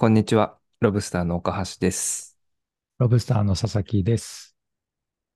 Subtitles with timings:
[0.00, 0.56] こんにちは。
[0.78, 2.38] ロブスターの岡橋です。
[2.98, 4.56] ロブスターの佐々木です。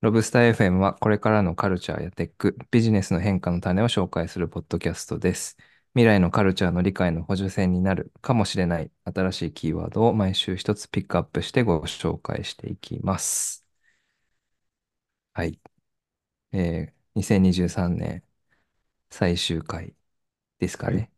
[0.02, 5.56] ロブスター FM はこれからのカルチャーやテック、ビジネスの変化の種を紹介するポッドキャストです。
[5.94, 13.66] 未来のカルチャーの理解の補助線になるかもしれない新しいキーワードを毎週一つピックアップしてご紹介していきます。
[15.32, 15.58] はい。
[16.52, 18.22] えー、2023年
[19.10, 19.96] 最終回
[20.60, 20.96] ですかね。
[20.96, 21.10] はい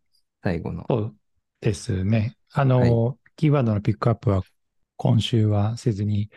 [0.45, 0.87] 最後の。
[0.89, 1.17] そう
[1.61, 2.37] ですね。
[2.53, 4.43] あの、キーワードのピックアップは
[4.97, 6.31] 今週はせずに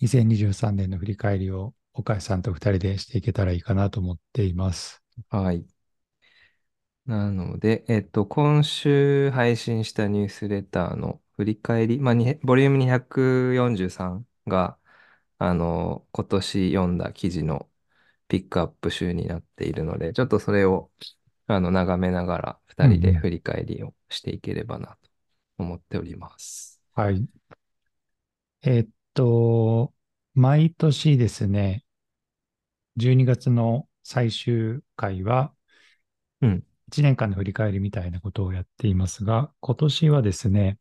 [0.00, 5.02] 2023年の振り返りを岡井さんと二人でしていけたらいいかなと思っています。
[5.28, 5.66] はい。
[7.06, 14.78] なので、えっと、今週配信したニュースレターの振り返り、まあ、にボリューム243が、
[15.38, 17.70] あの、今年読んだ記事の
[18.28, 20.90] ピックアップ集になっているので、ちょっとそれを、
[21.46, 25.10] あの、眺めながら、二人で振り返りをしていければなと
[25.58, 26.80] 思っております。
[26.94, 27.26] はい。
[28.62, 29.94] えっと、
[30.34, 31.84] 毎年ですね、
[32.96, 35.54] 12月の最終回は、
[36.42, 36.66] うん。
[36.88, 40.78] 1年間の振り返りみたいなことをやっていますが、今年はですね、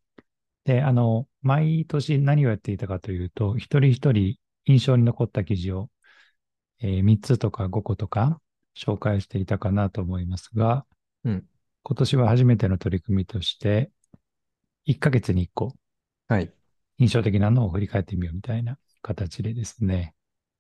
[0.66, 5.90] で、あの、毎年何をやっていたかというと、一人一人印象に残った記事を、
[6.80, 8.42] えー3つとか5個とか
[8.78, 10.86] 紹介していたかなと思いますが、
[11.23, 11.46] うん。
[11.84, 13.92] 今年は初めての取り組みとして、
[14.86, 15.73] 1ヶ月に1個
[16.28, 16.53] はい。
[16.97, 20.16] 印象的なのを振り返ってみようみたいな形でですね、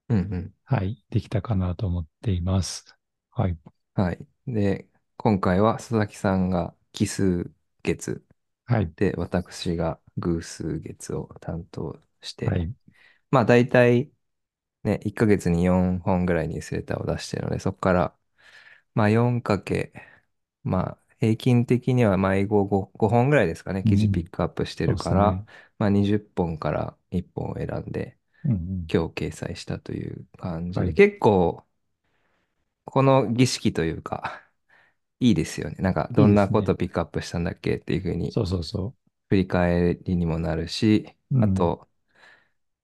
[0.09, 0.53] うんうん。
[0.65, 2.95] はい、できたかなと思っています。
[3.31, 3.57] はい。
[3.93, 4.27] はい。
[4.47, 4.87] で、
[5.17, 7.51] 今回は佐々木さんが奇数
[7.83, 8.23] 月
[8.65, 8.91] はい。
[8.95, 12.73] で、私が偶数月を担当して、はい。
[13.31, 14.11] まあ大体
[14.83, 18.15] ね、1ヶ月に4本ぐらいニュースレターを出しているので、そこから、
[18.95, 19.93] まあ4かけ、
[20.63, 25.47] まあ平均的には毎号 5, 5本ぐらいですかね、記事ピックアップしてるから、そう
[25.79, 28.53] まあ20本から1本を選んで、ですね。
[28.53, 28.91] うんうん。
[28.93, 31.63] 今日掲載したという感じで、はい結構、
[32.85, 34.41] この儀式というか、
[35.19, 35.77] いいですよね。
[35.79, 38.93] なんか、どんなことピックアップしたんだっけっていうふうにそうそうそ
[39.29, 41.87] 振り返りにもなるし、うんあと、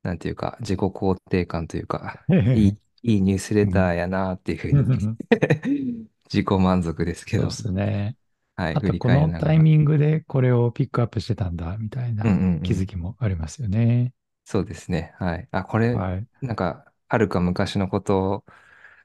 [0.03, 2.33] なんていうか、自己肯定感というか、う。
[2.53, 4.81] いい、いいニュースレターやなっていうふうに、
[6.31, 8.17] 自己満足ですけどそうで、すね。
[8.63, 9.09] はい、あと、こ。
[9.09, 14.13] のタイミングでこれをピックアップしてたんだ、みたいなうんうんうん気づきもありますよね。
[14.45, 15.13] そうですね。
[15.19, 15.47] はい。
[15.51, 16.27] あ、これ、はい。
[16.41, 18.45] なんか、はるか昔のこと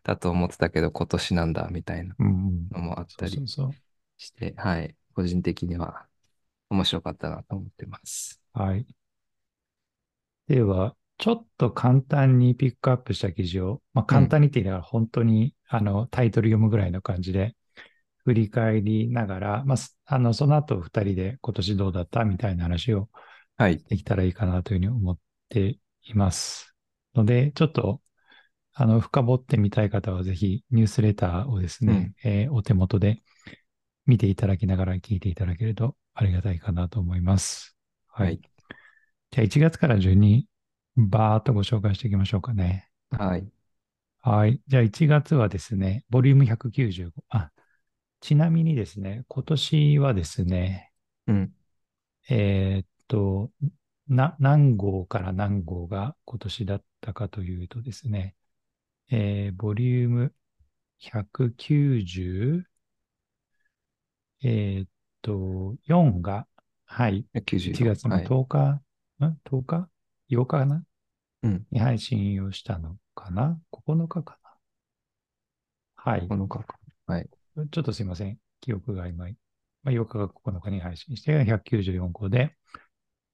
[0.02, 2.68] だと思ってたけど、今年なんだ、みたいなうんうん。
[2.70, 3.76] のもあっそたりうそうそう。
[4.18, 4.96] して、はい。
[5.14, 6.08] 個人的には
[6.70, 8.42] 面白かったなと思ってます。
[8.54, 8.86] はい。
[10.48, 17.56] では、ちょっと簡単にピックアップした記事を、まあ、簡単にって言いながら本当に、あのタイトル読むぐらいの感じで
[18.26, 23.08] 振り返りながら、まあ、すあのその後二人で今年どうだったみたいな話を
[23.56, 23.78] はい。
[23.88, 26.74] できたらいいかなというふうに思っています。
[27.14, 28.02] ので、ちょっと
[28.74, 33.22] あの深掘ってみたい方はぜひニュースレターをですね、えーお手元で
[34.04, 37.76] 見ていただきながら聞いていただけるとありがたいかなと思います。
[38.08, 38.26] はい。
[38.26, 38.40] はい
[39.32, 40.46] じゃあ1月から順に
[40.96, 42.88] バーっとご紹介していきましょうかね。
[43.10, 43.46] はい。
[44.20, 44.60] はい。
[44.66, 47.12] じゃあ1月はですね、ボリューム195。
[47.28, 47.50] あ、
[48.26, 50.90] ちなみにですね、今年はですね、
[51.28, 51.54] うん。
[52.28, 53.52] えーっと、
[54.08, 58.34] な、何号から何号が今年だったかというとですね、
[59.12, 60.34] えーボリューム
[60.98, 62.64] 190、
[64.42, 64.88] えーっ
[65.22, 66.48] と、4が、
[66.84, 68.24] はい、96 1月のはい。
[68.24, 68.82] 10日、
[69.24, 69.88] ん ?10 日
[70.30, 70.82] ?8 日かな？
[71.44, 71.64] うん。
[71.70, 74.50] に配信をしたのかな ?9 日かな？
[75.94, 76.26] はい。
[76.26, 76.64] このか。
[77.06, 77.28] はい。
[77.70, 78.38] ちょっとすいません。
[78.60, 79.36] 記憶が曖昧。
[79.82, 82.56] まあ、8日が9日に配信して194号で、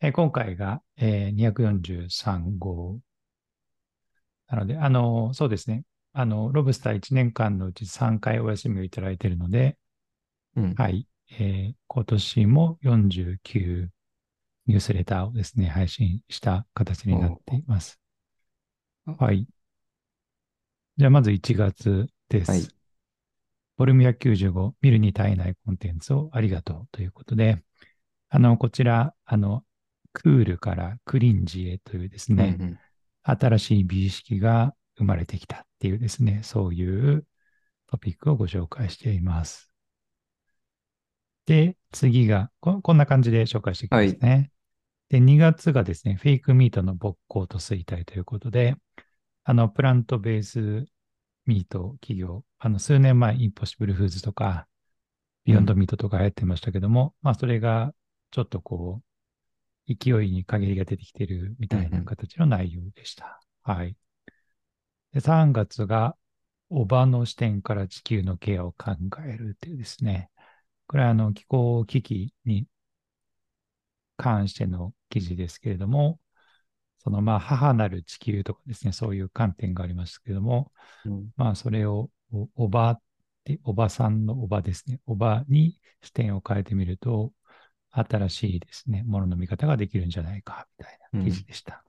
[0.01, 3.01] えー今回が、えー243号。
[4.49, 5.85] なので、あの、そうですね。
[6.13, 9.79] あの、ロブスター1年間のうち3回お休みをいただいているので、
[10.57, 10.75] うん。
[10.75, 11.07] はい。
[11.39, 13.91] えー今年も49
[14.67, 18.01] ニュースレターをですね、配信した形になっています。
[19.07, 19.47] おはい。
[20.97, 22.51] じゃあ、まず1月です。
[22.51, 22.82] はい
[23.77, 27.63] ボリューム195、見るに耐えないコンテンツをありがとうということで、
[28.29, 29.65] あの、こちら、あの、
[30.13, 32.79] クールからクリンジへというですね、うんうん
[33.25, 37.25] 新しい美意識が生まれてきたっていうですね、そういう
[37.89, 39.71] トピックをご紹介しています。
[41.47, 44.51] で、次が、ここんな感じで紹介していきますね。
[45.09, 48.77] で、2月がですね、フェイクミートの勃興と衰退ということで、
[49.45, 50.87] あの、プラントベース
[51.47, 54.67] ミート企業、あの、数年前、インポッシブルフーズとか、
[55.45, 57.95] ビヨンドミートとか流行ってましたけども、まあ、それが、
[58.31, 59.03] ちょっとこ
[59.89, 63.41] う、勢いに陰りが出てきているみたいなうん形の内容でした。
[63.63, 63.97] はい。
[65.13, 66.17] で、3月が、
[66.71, 68.93] おばの視点から地球のケアを考
[69.27, 70.31] えるというですね、
[70.87, 72.67] これはあの気候危機に
[74.17, 76.19] 関しての記事ですけれども、
[77.03, 80.73] そのまあ母なる地球とかですね、そういう観点がありますけれども、
[81.05, 81.33] うん。
[81.37, 83.03] まあそれをおおばっ
[83.45, 87.33] て、おばさんのおばですね、おばに視点を変えてみると、
[87.91, 91.47] 新しいですね、ものの見方ができるんじゃないか、みたいな記事うん。
[91.47, 91.85] でした。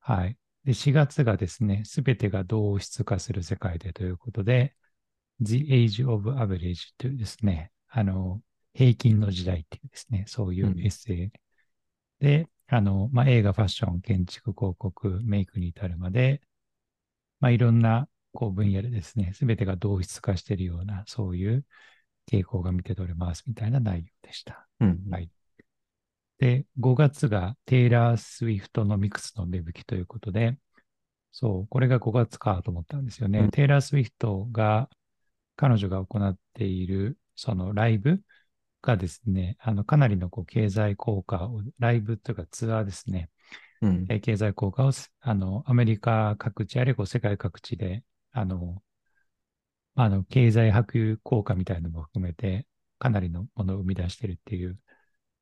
[0.00, 0.36] はい。
[0.64, 4.74] で、4月がですね、すべてが同質化する世界でということで、
[5.40, 8.42] The Age of Average というですね、あの、
[8.74, 10.90] 平均の時代っていうですね、そういうエッうん。
[10.90, 11.32] セイ
[12.20, 16.40] で、あの、まあ、映画、ファッション、建築、広告、メイクに至るまで、
[17.40, 21.64] まあ、いろんなこう分野でですね、すべてが同質化しているような、そういう
[22.30, 24.68] 傾向が見て取れますみたいな内容でした。
[24.80, 25.00] うん。
[25.10, 25.30] はい。
[26.38, 30.56] で、5月がテイラー・スウィフトのミクスの芽吹きということで、
[31.32, 33.40] そう、これが5月かと思ったんですよね。
[33.40, 33.50] うん。
[33.50, 34.88] テイラー・スウィフトが、
[35.56, 38.22] 彼女が行っている、そのライブ
[38.82, 43.30] がですね、あの、かなりのこう経済効果を、ライブというかツアーですね、
[43.82, 44.10] うん。
[44.10, 48.82] えー経済効果を、あの、アメリカ各地あるいは世界各地で、あの、
[49.94, 52.66] あの、経済波及効果みたいなのも含めて、
[52.98, 54.78] かなりのものを生み出しているっていう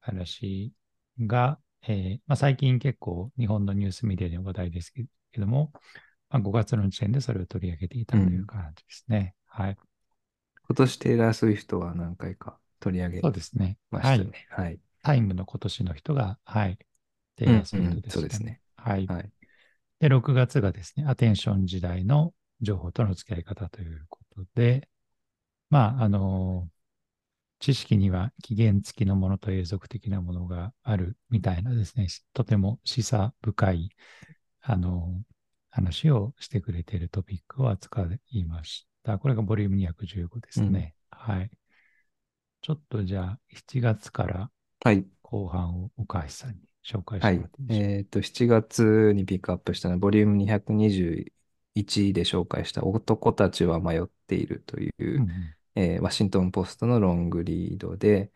[0.01, 0.73] 話
[1.21, 5.07] が、えーまあ、最近結構日本のニュースメディアで話題ですけ
[5.41, 5.73] ども、
[6.31, 9.35] まあ、5月の時点でそれを取り上げていたといううん感じですね。
[9.47, 9.79] はい。
[10.69, 13.79] 今年テイラー・スウィフトは何回か取り上げそうですね。
[13.93, 14.19] はい。
[14.19, 14.47] ましたね。
[14.51, 14.79] はい。
[15.03, 16.79] タイムの今年の人が、はい。
[17.37, 17.65] テイラー・うん。
[17.65, 18.01] スウィフトうん。
[18.03, 18.23] でしたね。
[18.23, 18.61] そうですね。
[18.77, 19.07] はい。
[19.07, 19.31] はい。
[20.01, 24.89] で、6月がですね、アテンション時代の情報との付き合い方ということで、
[25.71, 26.69] まあ、あの
[27.61, 33.91] 知識には期限付きのものと永続的なものがあるみたいなですね、とても示唆深い、
[34.63, 35.23] あの、
[35.71, 39.19] 話をしてくれているトピックを扱いました。
[39.19, 40.73] これがボリューム215ですうん。
[40.73, 40.95] ね。
[41.11, 41.51] はい。
[42.63, 44.51] ちょっとじゃあ、7月から
[44.81, 45.09] はい。
[45.23, 47.35] 後半を岡橋さんに紹介しはい。
[47.35, 54.95] てもらっていいでしょえっと、7月にピックアップしたのは、ボリューム221で紹介した男たちは迷っているという。
[55.17, 58.33] うう、んえーワシントンポストのロングリードで、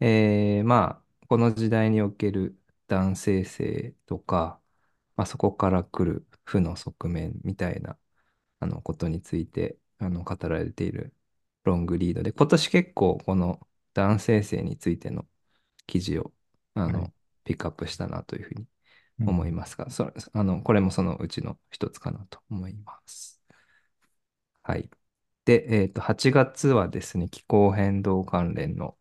[0.00, 2.58] えーまあ、この時代における
[2.88, 4.60] 男性性とか、
[5.16, 7.98] まあ、そこから来る負の側面みたいな
[8.60, 11.14] あのことについてあの語られている
[11.64, 15.26] ロングリードで、今年結構この男性性についての
[15.86, 16.32] 記事を
[16.74, 16.94] あうん。
[16.96, 17.04] はい。
[17.04, 17.14] の
[17.44, 18.66] ピックアップしたなというふうに
[19.18, 19.32] うん。
[19.32, 23.42] 思いますが、それ、あの、これもそのうちの一つかなと思います。
[24.62, 24.90] はい。
[25.44, 28.98] で、えっと、8月はですね、気候変動関連の、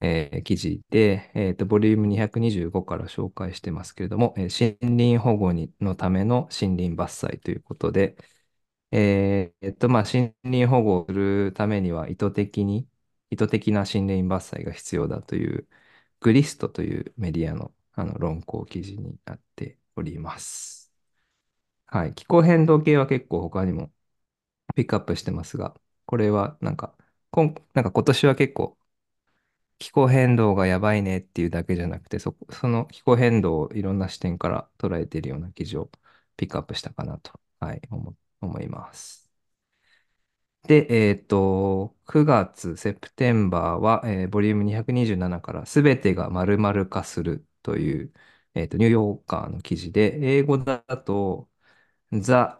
[0.00, 8.16] えー記事で、えっと、ボリューム225から紹介してますけれども、えー森林保護にのための森林伐採ということで、
[8.92, 12.88] えーえっと、まあ、森林保護をするためには意図的に、
[13.30, 15.68] 意図的な森林伐採が必要だという、
[16.20, 20.92] グリストというメディアの、あの論考記事になっております。
[21.86, 22.14] はい。
[22.14, 23.92] 気候変動系は結構他にも
[24.76, 25.74] ピックアップしてますが、
[26.06, 26.96] これはなんか、
[27.32, 28.78] 今、なんか今年は結構
[29.78, 35.90] 気候変動がやばいねっていうだけじゃなくて、そ、その気候変動をいろんな視点から捉えているような記事を
[36.36, 39.30] ピックアップしたかなと、はい、思って、思います。
[40.64, 48.12] で、えっと、9月、 September は、えーボリューム227からすべてがまるまる化するという、
[48.54, 51.48] えっと、ニューヨーカーの記事で、英語だと
[52.12, 52.58] The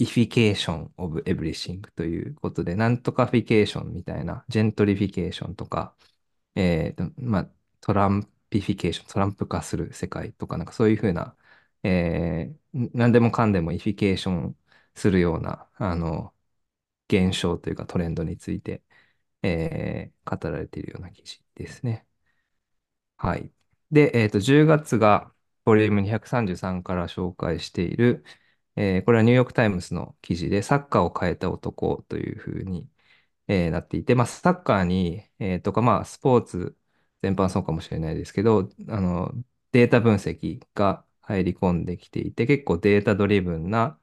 [0.00, 5.96] Ification of Everything ということで、なんとかフィケーションみたいな、ジェントリフィケーションとか、
[6.56, 7.50] えっと、まあ、
[7.80, 11.36] Trumpification、トランプ化する世界とか、なんかそういうふうな、
[11.84, 14.57] えー、何でもかんでもイフィケーション
[14.98, 16.34] するような、あの、
[17.08, 18.82] 現象というかトレンドについて、
[19.42, 22.06] えー語られているような記事ですね。
[23.16, 23.52] はい。
[23.90, 25.32] で、えっと、10月が、
[25.64, 28.24] ボリューム233から紹介している、
[28.76, 32.88] えーこれはニューヨークタイムズの記事で、サッカーを変えた男というふうに、
[33.48, 36.76] えーなっていて、まあ、サッカーに、えーとか、まあ、スポーツ
[37.22, 39.32] 全般そうかもしれないですけど、あの、
[39.72, 43.98] データ分析が入り込んできていて、結構データドリブンな、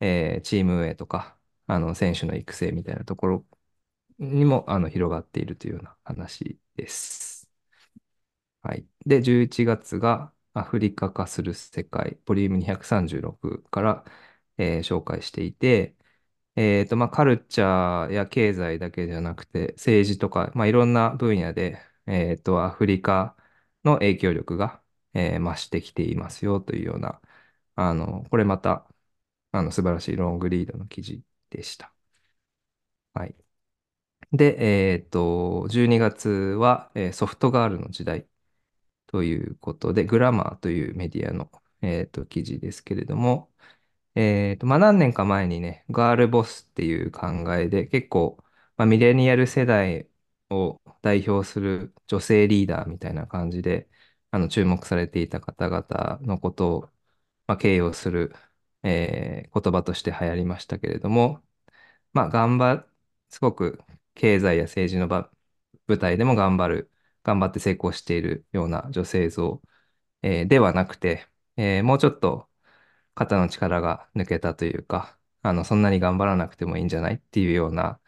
[0.00, 3.46] えーチーム運営とか、あの、選手の育成みたいなところ
[4.18, 7.50] にも、あの、広がっているというような話です。
[8.62, 8.86] はい。
[9.06, 14.04] で、11月がアフリカ化する世界、ボリューム236から、
[14.56, 15.96] えー紹介していて、
[16.56, 23.36] えっと、まあ、カルチャーや経済だけじゃなくて、政治とか、まあ、いろんな分野で、えっと、アフリカ
[23.84, 24.82] の影響力が、
[25.14, 27.20] えー増してきていますよというような、
[27.76, 28.88] あの、これまた、
[29.54, 31.92] あの、素晴らしいロングリードの記事でした。
[33.12, 33.34] はい。
[34.32, 34.56] で、
[34.94, 38.28] えっと、12月は、えーソフトガールの時代
[39.08, 41.50] ということで、グラマーというメディアの、
[41.82, 43.52] えっと、記事ですけれども、
[44.16, 48.38] えっと、まあ、何年か前にね、ガールボスっていう考えで、結構、
[48.76, 50.08] まあ、ミレニアル世代
[50.50, 53.90] を代表する女性リーダーみたいな感じで、
[54.32, 56.82] あの、注目されていた方々のことを、
[57.46, 58.34] まあ、形容する、
[58.84, 61.44] えー言葉として流行りましたけれども、
[62.12, 62.86] まあ、頑張、
[63.30, 63.80] すごく
[64.14, 65.30] 経済や政治の場、
[65.86, 66.90] 舞台でも頑張る、
[67.24, 69.62] 頑張って成功しているような女性像、
[70.22, 72.48] えーではなくて、えーもうちょっと
[73.14, 78.00] 肩の力が抜けたというか、あの、そんなに頑張らなくてもいいんじゃないっていうような、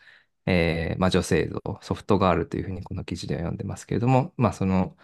[0.47, 4.97] えーまあ、女性像、ソフトガールというふうにこの記事では読んでますけれども、まあ、その、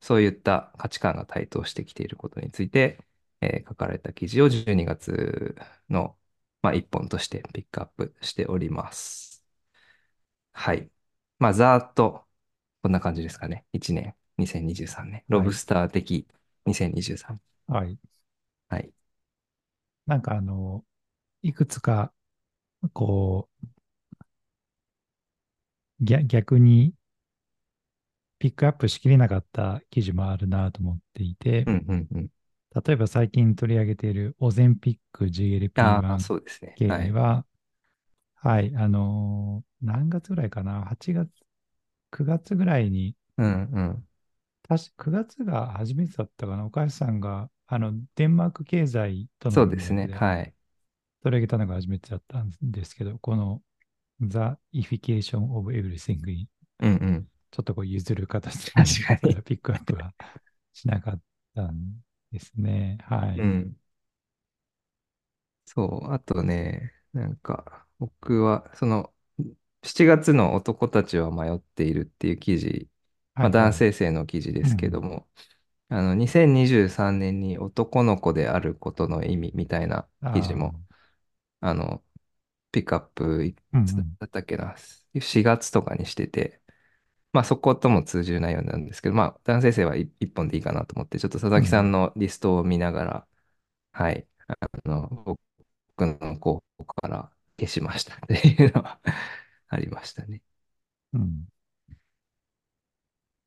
[0.00, 3.00] そういった価値観が台頭してきていることについて、
[3.40, 5.56] えー書かれた記事を12月
[5.88, 6.16] の、
[6.62, 9.44] まあ、一本としてピックアップしております。
[10.52, 10.90] はい。
[11.38, 12.26] まあ、ざーっと、
[12.82, 13.66] こんな感じですかね。
[13.72, 15.24] 1年、2023年。
[15.28, 15.54] ロブはい。
[15.54, 16.26] スター的
[16.66, 17.40] 2023。
[17.66, 17.98] はい。
[18.68, 18.92] はい。
[20.06, 20.84] なんかあの、
[21.42, 22.14] いくつか、
[22.94, 23.66] こう、
[26.04, 26.94] 逆逆に
[28.40, 32.28] ピックアップしきれなかった記事もあるなと思っていて、うん、うん、うん。
[32.84, 35.30] 例えば最近取り上げているオゼンピック
[35.76, 36.82] ああ、GLP-1 そうですね。
[36.86, 37.08] はい。
[37.08, 37.46] 系は、
[38.36, 41.30] はい、あのー何月ぐらいかな ?8 月、
[42.10, 44.08] 9月ぐらいに、うん、うん。
[44.68, 46.64] 確か9月が初めてだったかな？
[46.66, 50.08] 岡安さんが、あの、デンマーク経済とのそうですね。
[50.14, 50.54] はい。
[51.22, 53.62] 取り上げたのが初めてだったんですけど、この
[54.20, 56.48] The Ification of Everything に
[56.80, 57.28] うん、うん。
[57.50, 58.82] ちょっとこう譲る形で
[59.44, 60.14] ピックアップは
[60.72, 61.20] しなかっ
[61.54, 62.98] たんですね。
[63.02, 63.40] はい。
[63.40, 63.76] うん。
[65.64, 66.12] そう。
[66.12, 69.12] あとね、なんか、僕は、その、
[69.84, 72.90] 7月の男たちは迷っているっていう記事、
[73.40, 73.68] まあ、はいはい。
[73.68, 74.98] 男性性の記事ですけうん。
[74.98, 75.28] ども、
[75.88, 80.76] あの、2023年に男の子であることの意味みたいな記事も、
[81.60, 82.04] あの、
[82.72, 84.18] ピックアップいつだうんうん。
[84.26, 84.76] ったっけな、
[85.20, 86.62] 4月とかにしてて、
[87.38, 91.92] まあそことも通じる内容なんですけど、まあ男性性は一一本でいいかなと思って、ちょっと佐々木さんうん。
[91.92, 93.28] のリストを見ながら、
[93.92, 94.56] はい、あ
[94.88, 95.10] の、
[95.96, 99.00] 僕の候補から消しましたっていうのは
[99.68, 100.42] ありましたね。
[101.12, 101.48] うん。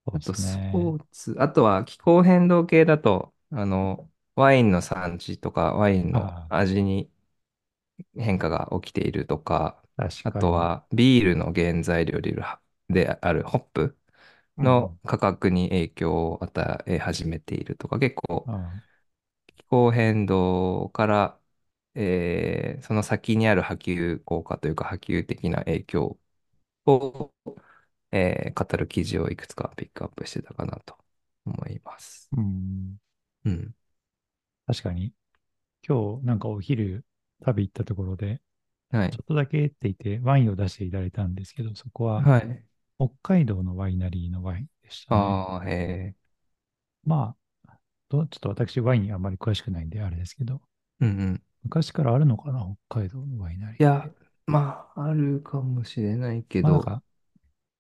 [0.06, 0.72] あと、スね。
[0.72, 7.12] ポーツ、あとは気候変動系だと、あの、ワインの産地とか、ワインのあ味に
[8.18, 10.32] 変化が起きているとか、あ。
[10.40, 12.42] とはビールの原材料である
[12.92, 13.98] であるホップ？
[14.58, 15.02] のうん。
[15.06, 18.52] 価格に影響を与え始めているとか、結構
[19.56, 21.40] 気候変動から、
[21.96, 26.20] えーその先にある波及効果というか波及的な影響
[26.88, 27.34] を、
[28.12, 30.98] えー語る記事をいくつかピックアップしてたかなと
[31.46, 32.32] 思います。
[32.36, 32.98] うん。
[33.44, 33.74] うん。
[34.68, 35.14] 確かに。
[35.88, 37.06] 今日なんかお昼
[37.46, 38.42] 食べ行ったところで、
[38.90, 39.12] はい。
[39.12, 42.66] ちょっとだけって言ってワインを出していただいたんですけど、そこははい。
[43.06, 45.42] 北海道のワイナリーのワインでしたね。
[45.54, 46.16] ああ、え
[47.04, 47.36] ま
[47.68, 47.78] あ、
[48.10, 51.44] どちょっと私ワインあんまり詳しくないんであれですけど、ー、うんうん。
[51.64, 54.12] 昔からあるのかな、北海道のワイナリーっいや、て。
[54.46, 57.04] まあ、あるかもしれないけど、ま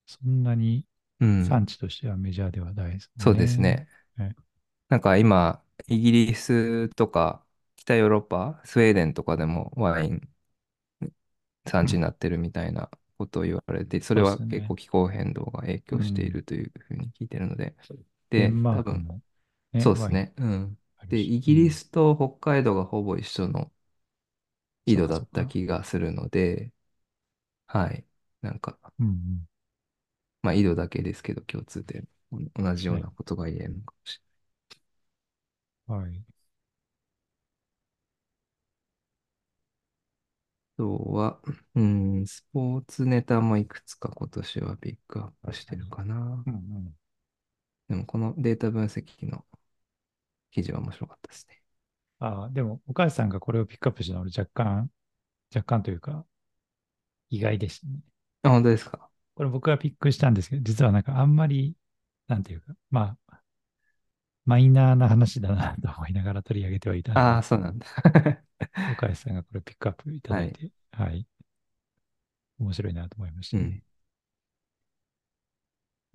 [0.07, 0.85] そんなに
[1.19, 1.61] うん。
[1.61, 3.61] 産地としてはメジャーではないですもんそうですね。
[3.61, 3.89] ね。
[4.17, 4.35] はい
[4.89, 7.45] なんか今、イギリスとか
[7.77, 10.21] 北ヨーロッパ、スウェーデンとかでもワイン
[11.65, 12.89] 産地になってるみたいな
[13.21, 14.39] ことを言われて、それは。
[14.47, 16.33] 結構気候変動が影響していうん。
[16.33, 17.75] るというふうに聞いてるので、
[18.29, 19.05] で、多分、
[19.79, 20.33] そうですね。
[20.37, 20.79] うん。
[21.09, 21.19] で。
[21.21, 21.71] イギリうん。
[21.71, 23.71] スと北海道がほぼ一緒の
[24.85, 25.45] 緯度だった。
[25.47, 26.71] 気がするので、
[27.67, 28.05] はい。
[28.41, 29.47] なんか、うんうん。
[30.41, 32.07] まあ、緯度だけですけど、共通点、
[32.55, 33.11] 同じようなね。
[33.11, 34.23] ことが言えるのかもしれ
[35.87, 36.11] はい。
[36.11, 36.23] ない。
[40.81, 41.37] とは、
[41.75, 46.15] うん、スポーツネタもいくつか今年はピックアップしてる確かな。
[46.15, 46.95] うんうん。
[47.87, 49.45] でも、このデータ分析の
[50.49, 51.61] 記事は面白かったですね。
[52.17, 54.89] ああ、でも、お母さんがこれをピックアップしたのは俺若干、
[55.53, 56.25] 若干というか、
[57.29, 57.99] 意外でしたね。
[58.41, 59.07] あ、本当ですか？
[59.35, 61.75] これ僕がピックしたんですけど、実はなんかあんまり、
[62.27, 63.41] なんていうか、まあ、
[64.45, 67.85] マイナーな話だなと思いながら取り上げてはいたんああ、で、そうなんだ。
[68.85, 70.51] 岡安さんがこれピックアップいただはい。
[70.51, 71.25] いて、はい、
[72.59, 73.61] 面白いなと思いましうん。
[73.61, 73.83] たね。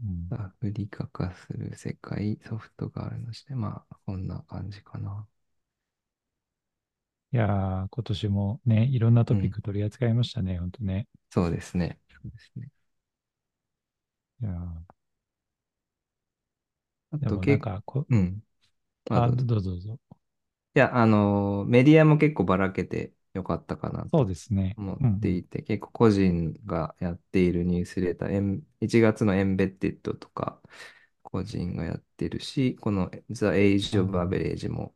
[0.03, 0.31] うん。
[0.31, 5.27] アフリカ化する世界、ソフトがあるのして、まあ、こんな感じかな。
[7.33, 9.53] いやー、今年もね、いろんなトピッうん。
[9.53, 11.07] ク取り扱いましたね、ほんとね。
[11.31, 11.99] そうですね。
[12.09, 12.69] そうですね。
[14.43, 14.97] いやー
[17.11, 18.43] あと、でもなんけ、かこ、うん。
[19.09, 19.47] まあ、あ、どうぞ。
[19.47, 19.99] どうぞ
[20.79, 24.77] や、あのーメディアも結構ばらけてよかったかなそうとですね。
[24.77, 25.05] 思っ。
[25.21, 30.61] ていて、結構個人がやっているニュースレター、エン1月のエンベッテッドとか、
[31.23, 33.47] 個人がやってるし、この The
[33.83, 34.95] あ Age of ー Average も、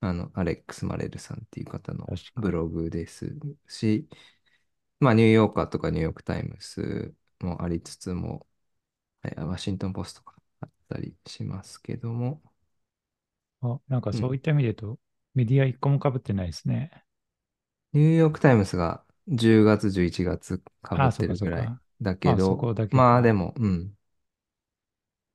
[0.00, 2.42] あの、アレックス・マレルさんっていう方の確かに。
[2.42, 3.34] ブログです
[3.68, 4.08] し、
[5.00, 8.46] まあ、ニューヨーカーとかニューヨーク・タイムズもありつつも、
[9.22, 12.42] はいワシントン・ポストとかあったりしますけども、
[13.62, 14.20] あ、なんかうん。
[14.20, 15.00] そういった意味で言うと、
[15.34, 17.04] メディア一個も被ってないですね。
[17.92, 21.74] ニューヨーク・タイムズが10月、11月かぶあ、ってるぐらい。
[22.00, 23.06] だけあ、そど、こだけか。
[23.06, 23.96] まあでも、うん、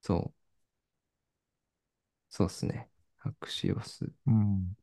[0.01, 0.33] そう、
[2.29, 2.89] そうっすね。
[3.21, 4.11] アクシオス。
[4.27, 4.75] うん。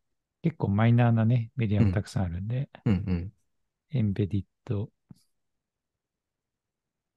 [0.43, 3.33] 結構マイナーなね、メディアうん、もたくさんあるんで、うん、うん。
[3.91, 4.91] エンベディット、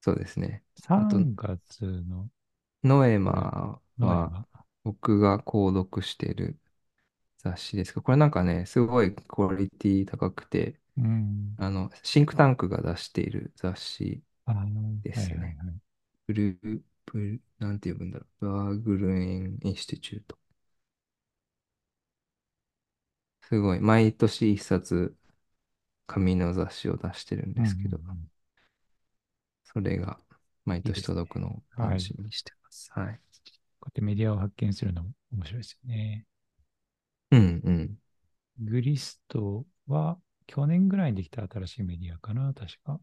[0.00, 0.64] そうですね。
[0.94, 2.28] あと、3月の
[2.84, 4.46] ノエマは、ノエマ。
[4.84, 6.58] 僕が購読してる
[7.50, 11.58] 雑誌ですけど、これなんかね、すごいクオリティ高くて、うん。
[11.58, 15.56] あの、シンクタンクが出している雑誌あーはいはいですね。
[15.58, 15.76] はい。
[16.26, 18.46] ブルー、ブルー、なんて呼ぶんだろう。
[18.46, 20.38] バーグルーン・インスティチュート。
[23.42, 25.16] すごい、毎年一冊
[26.06, 28.28] 紙の雑誌を出してるんうんうんうですけど、ん。
[29.64, 30.18] それが
[30.64, 31.02] 毎年。
[31.02, 31.98] 届くのをはい。
[31.98, 32.90] 楽しみにしてます。
[32.92, 33.20] はい。
[33.80, 36.26] こうやってメディアを発見するのも面白いですよね。
[37.30, 37.98] うんうん。
[38.60, 43.00] グリストは去年ぐらいにできた新しいメディアかな、確か。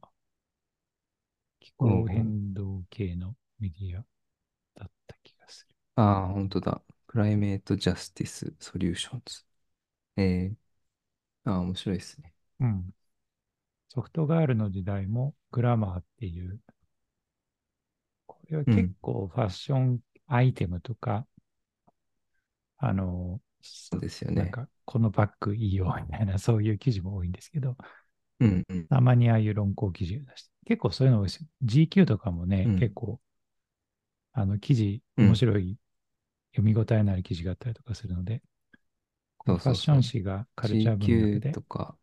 [1.60, 4.06] 気候変動系のメディア
[4.76, 6.84] だった気がすああ、本当だ。
[7.08, 9.46] Climate Justice Solutions。
[10.18, 12.34] えー、ああ、面白いですね。
[12.60, 12.66] る。
[12.66, 12.94] うん。
[13.88, 16.60] ソフトガールの時代もグラマーっていう、
[18.28, 18.96] これは結うん。
[19.02, 21.26] 構ファッションアイテムとか、
[22.78, 24.36] あの、そうですよね。
[24.36, 27.78] なんか、このバッグいいよみたいな、そういう記事も多いんですけど、
[28.39, 28.89] うんうん。
[28.89, 31.47] たまにああいう論考記事を出して、結構そういうの多いですよ。
[31.63, 32.93] GQ とかもね、結うん。
[32.95, 33.19] 構、
[34.34, 35.30] あの、記事、うん。
[35.30, 35.78] 面白い、
[36.56, 38.41] 読み応えのある記事があったりとかするので、
[39.38, 40.13] こそのファッションうそうそう。
[40.13, 41.97] 誌がカルチャー文脈 GQ で、とか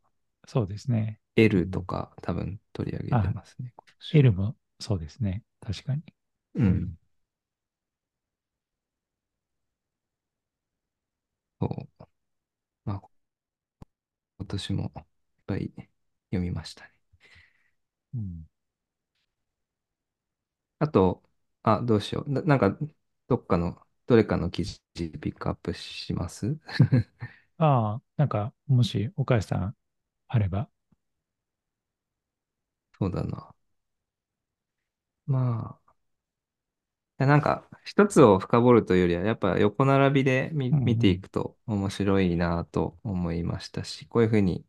[0.49, 1.21] そうですね。
[1.57, 3.75] う L とん、か多分取り上げてあ、ますね。
[4.11, 5.45] L もそうですね。
[5.61, 6.03] 確かに。
[6.55, 6.67] うん。
[6.69, 6.99] うん。
[11.61, 11.67] そ
[12.01, 12.05] う。
[12.85, 13.03] まあ、
[14.39, 15.05] 今年もいっ
[15.47, 15.73] ぱい
[16.31, 16.91] 読みましたね。
[18.15, 18.47] うん、
[20.79, 21.23] あと、
[21.63, 22.31] あ、どうしよう。
[22.31, 22.77] な、なんか、
[23.29, 26.59] どっかの、どれかの記事ピックアップします？
[27.59, 29.77] ああ、なんか、もし、岡谷さん
[30.29, 30.71] あれば。
[32.99, 33.55] そうだな。
[35.27, 35.39] ま
[35.79, 35.80] あ、や
[37.27, 41.21] なんか、一つを深掘るというよりは、やっぱ横並びで見、見ていん。
[41.21, 44.65] くと面白いなと思いましたし、こういうふうに、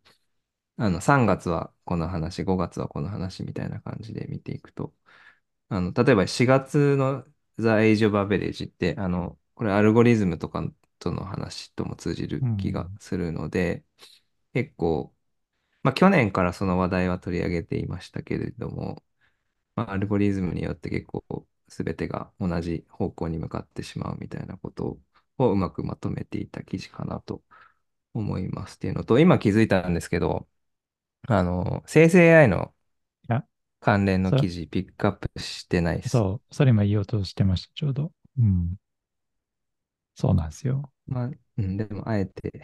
[0.78, 4.94] あの、3月はこの話、5月はこの話みたいな感じで見ていくと、
[5.70, 7.24] あの、例えば4月の
[7.58, 10.64] The Age of Average って、あの、これアルゴリズムとか
[11.00, 13.86] との話とも通じる気がうんするので、
[14.54, 15.16] 結構、
[15.84, 19.04] まあ去年からその話題は取り上げていましたけれども、
[19.76, 21.24] まあ、アルゴリズムによって結構
[21.72, 25.00] 全てが同じ方向に向かってしまうみたいなこと
[25.40, 27.44] をうまくまとめていた記事かなと
[28.14, 30.48] 思いますっていうのと、今気づいたんですけど、
[31.28, 32.76] あの、生成 AI の
[33.82, 36.10] 関連のそ、記事ピックアップしてないです。
[36.10, 38.12] そう、それ今言おうとしてました、ちょうど。
[38.40, 38.76] うん。
[40.16, 40.92] そうなんですよ。
[41.08, 42.64] まあ、うん、でもあえて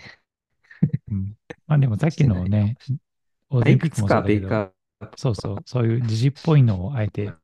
[1.11, 1.35] うん。
[1.67, 2.77] まあでもさっきのね、
[3.65, 4.71] いくつかピックアッ
[5.09, 7.35] プそうそう、そういう時事っぽいのをあえて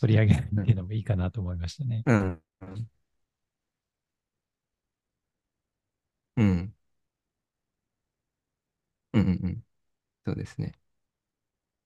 [0.00, 2.02] 取り上げるっていうのうん、もいいかなと思いましたね。
[2.06, 2.90] うん、うん、
[6.36, 6.74] うん、
[9.12, 9.64] うん、うん
[10.26, 10.74] そうですね。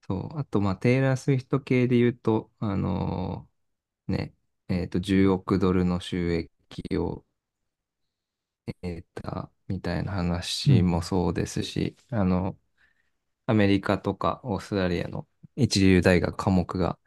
[0.07, 0.37] そう。
[0.39, 4.35] あと、まあ、テイラー・スウィフト系で言うと、あのーね、
[4.69, 6.51] えっと、10億ドルの収益
[6.97, 7.25] を
[8.81, 11.03] 得たみたいな話もうん。
[11.03, 12.57] そうですし、あの、
[13.47, 16.99] アメリカとかオーストラリアの一流大学科目が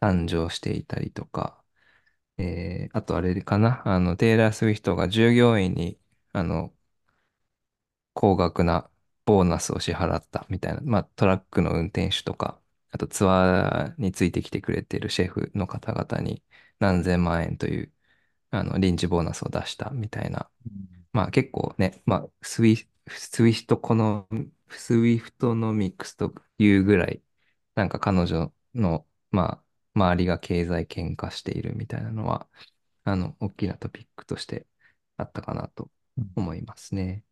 [0.00, 1.62] 誕生していたりとか、
[2.38, 5.98] えーあとあれかな、あの、テイラー・スウィフトが従業員に、
[6.32, 6.74] あの、
[8.14, 8.90] 高額な
[9.24, 16.42] ボーナスを支払ったみたいな、まあ、トラックの運転手とか、あとツアーについてきてくれているシェフの方々に
[16.78, 17.92] 何千万円という、
[18.50, 20.50] あの、臨時ボーナスを出したみたいな。
[20.66, 22.76] うんまあ結構ね、まあスイ、
[23.08, 24.28] スイフトこの、
[24.70, 27.22] スイフトノミクスというぐらい、
[27.76, 29.61] なんか彼女の、まあ、
[29.94, 32.48] 周りが経済圏化しているみたいなのは、
[33.04, 34.66] あの、大きなトピックとして
[35.16, 37.24] あったかなとうん思いますね。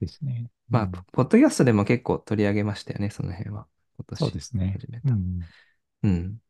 [0.00, 0.50] ですね。
[0.72, 0.92] うまあ、ん。
[0.92, 3.66] ポポッドキャストでも結構取り上げましたよね、その辺は。
[3.98, 4.78] 今そうで年すね。
[4.78, 5.10] 始めた。
[5.10, 5.48] うん。
[6.02, 6.40] うん。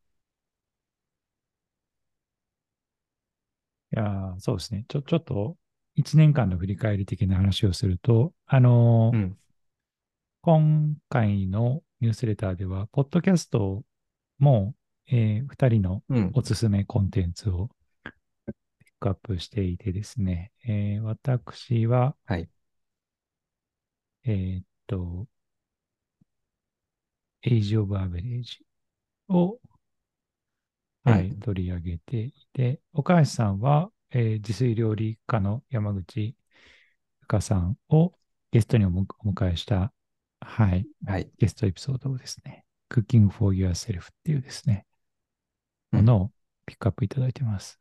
[3.92, 4.84] いやー、そうですね。
[4.88, 5.56] ちょ、ちょっと、
[5.94, 9.38] 1年間の振り返り的な話をすると、あのーうん。
[10.42, 13.84] 今回のニュースレターでは、ポッドキャスト
[14.38, 14.74] も、
[15.10, 16.30] え2人のうん。
[16.34, 17.68] おすすめコンテンツを
[18.78, 22.48] ピックアップしていてですね、えー私は、はい。
[24.24, 25.26] えーっと、
[27.42, 28.62] Age of Average
[29.28, 29.60] を、
[31.04, 31.40] はい、うん。
[31.40, 36.34] 取り上げていて、岡橋さんは、えー自炊料理家の山口ゆ
[37.28, 38.14] かさんを
[38.52, 39.92] ゲストにお迎えした、
[40.40, 41.30] はい、はい。
[41.38, 44.89] ゲストエピソードをですね、Cooking for Yourself っていうですね、うん。
[45.92, 46.32] ものを
[46.66, 47.78] ピックアップいただいてます。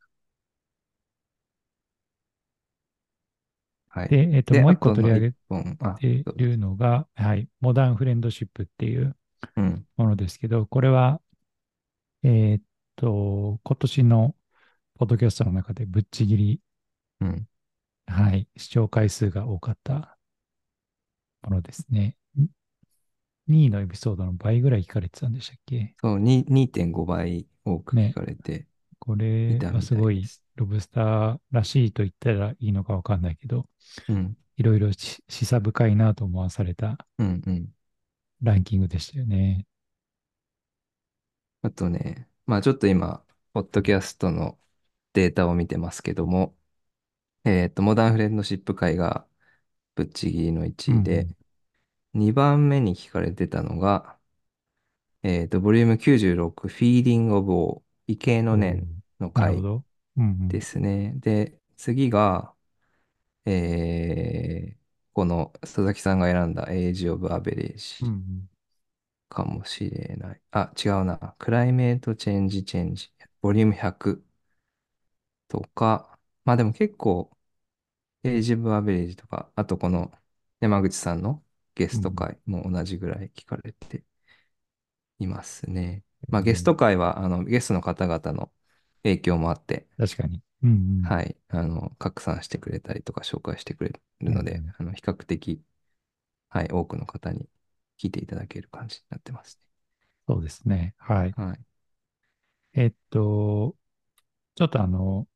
[3.88, 4.08] はい。
[4.08, 5.32] で、えっと、で、もうあ一個取り上げ
[6.00, 9.16] ているのが、はい、モダンフレンドシップっていう
[9.56, 9.86] うん。
[9.96, 11.20] ものですけど、これは、
[12.22, 12.62] えーっ
[12.96, 14.34] と、今年の
[14.94, 16.60] ポッドキャストの中でぶっちぎり、
[17.20, 17.46] うん。
[18.06, 20.18] はい、視聴回数が多かった
[21.42, 22.16] ものですね。
[23.50, 25.96] 2位のエピソードの倍ぐらい聞かれてたんでしたっけ？
[26.02, 28.66] そう、に2.5倍多く聞ね、かれて
[29.00, 30.24] これはすごい。
[30.56, 33.66] ロブスターらしいと言ったらいいのかわかんないけど、
[34.08, 34.36] うん。
[34.56, 36.98] いろいろし示唆深いなと思わされた。
[38.42, 39.66] ランキングでしたよね。
[41.62, 44.58] あとね、まあちょっと今、ポッドキャストの
[45.12, 46.56] データを見てますけども、
[47.44, 49.28] えっと、モダンフレンドシップ会が
[49.96, 51.39] ぶっちぎりの1位で、うん
[52.14, 54.18] 2番目に聞かれてたのが、
[55.22, 58.54] えっと、ボリューム96、Feeding of All、畏敬うん。
[58.54, 59.84] のおー念の回なるほど。
[60.16, 61.14] うんですね。
[61.18, 62.54] で、次が、
[63.46, 64.80] えー
[65.14, 67.28] この佐々木さんが選んだ Age of
[68.00, 68.08] うん。
[68.08, 68.50] う Average ん
[69.28, 70.40] かもしれない。
[70.50, 71.34] あ、違うな。
[71.38, 73.10] クライメートチェンジチェンジ。
[73.40, 74.24] ボリューム100
[75.48, 77.36] とか、まあでも結構、
[78.24, 80.12] エイジブアベレージとか、あとこの
[80.60, 81.44] 山口さんの
[81.74, 81.98] ゲうん。
[81.98, 84.04] ストうん会も同じぐらい聞かれて
[85.18, 86.04] いますね。
[86.28, 88.52] えまあゲストー会は、あの、ゲストの方々の
[89.02, 90.42] 影響もあって、確かに。
[90.62, 94.34] うんはい、あの、拡散してくれたりとか紹介してくれるうん。
[94.36, 95.62] うので、んあの、比較的、
[96.50, 97.48] はい、多くの方に
[97.98, 99.60] 聞いていただける感じになってます
[100.28, 100.94] そうですね。
[100.98, 101.36] はい。
[101.36, 101.42] ね。
[101.44, 101.64] はい。
[102.74, 103.76] えっと、
[104.56, 105.28] ちょっとあの、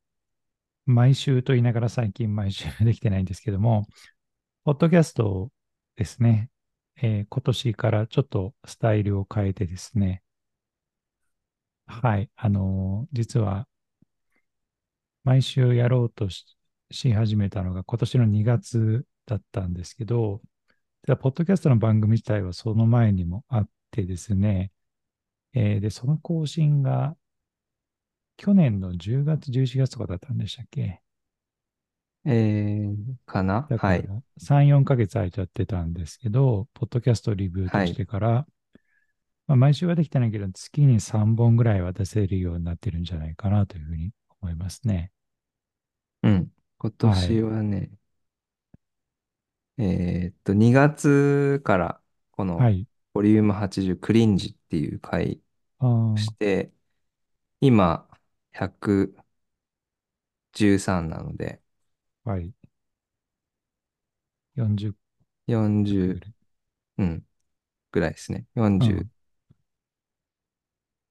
[0.85, 3.87] 毎週と言いながら最近毎週できてないんですけども、
[4.65, 5.51] ポッドキャスト
[5.97, 6.49] ですね。
[6.97, 10.23] えー今年からちょっとスタイルを変えてですね。
[11.87, 12.29] はい。
[12.35, 13.67] あのー実は
[15.23, 16.45] 毎週やろうとし
[16.91, 20.41] し始めたのが今年の2月だったんですけど、
[21.03, 24.71] ただポッドキャストの番組自体はその前にもあってですね、
[25.53, 27.17] えーで、その更新が
[28.37, 31.01] 去年の10月、11月とかだったんでしたっけ？
[32.25, 33.67] えー、かな？
[33.67, 34.07] だからはい。
[34.37, 37.93] 3、4ヶ月空いちゃってたんですけど、ポッドキャストリブートしはい。
[37.93, 38.47] てから、
[39.47, 44.11] まあ、毎週はできてないけど、月に3本ぐらいは出せるようになってるんじゃないかなというふうに
[44.41, 45.11] 思いますね。
[46.23, 46.51] うん。
[46.77, 47.91] 今年はね、
[49.77, 52.87] えーっと、2月からこのはい。
[53.13, 55.41] ボリューム80クリンジっていう回
[55.79, 56.73] あをしーて、
[57.61, 58.09] 今
[58.53, 61.61] 113なので、
[62.25, 62.53] はい。
[64.55, 66.33] 40回ぐ40、らい。
[66.99, 67.27] うん、
[67.91, 68.47] ぐらいですね。
[68.79, 69.09] うん。